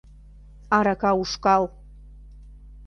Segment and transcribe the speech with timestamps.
[0.77, 1.63] Арака ушкал!